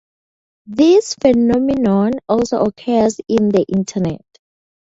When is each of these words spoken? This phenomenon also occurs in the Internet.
This 0.65 1.13
phenomenon 1.13 2.13
also 2.27 2.63
occurs 2.65 3.19
in 3.29 3.49
the 3.49 3.63
Internet. 3.69 4.25